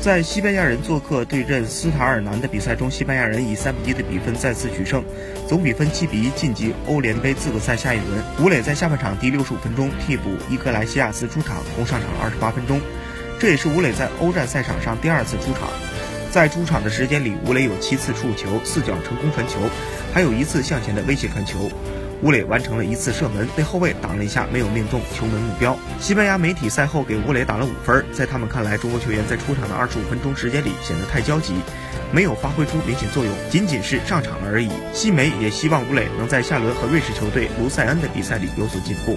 [0.00, 5.04] 在西班牙人做客对阵斯塔尔南的比赛中，西班牙人以三比一的比分再次取胜，
[5.48, 8.22] 总比分七比一晋级欧联杯资格赛下一轮。
[8.40, 12.80] 吴磊在下半场第六十五分钟替补伊格莱西亚斯出场，共上场二十八分钟，
[13.40, 15.68] 这也是吴磊在欧战赛场上第二次出场。
[16.30, 19.58] 在出场的时间里，吴磊有七次触球，四脚成功传球，
[20.14, 21.70] 还有一次向前的威胁传球。
[22.20, 25.78] 吴磊完成了一次射门，被后卫挡了一下，没有命中球门目标。
[26.00, 31.54] 西班牙媒体赛后给吴磊打了五分，在他们看来，中国球员在出场的二十五分钟时间里显得太焦急，
[32.12, 34.68] 没有发挥出明显作用，仅仅是上场了而已。
[34.92, 39.16] 西媒也希望吴磊能在下轮和瑞士球队卢塞恩的比赛里有所进步。